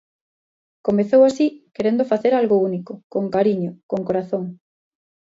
[0.87, 4.43] Comezou así, querendo facer algo único, con cariño, con corazón.